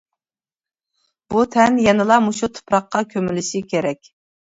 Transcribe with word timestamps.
بۇ 1.33 1.43
تەن 1.55 1.77
يەنىلا 1.83 2.17
مۇشۇ 2.29 2.49
تۇپراققا 2.55 3.03
كۆمۈلۈشى 3.13 3.63
كېرەك. 3.75 4.11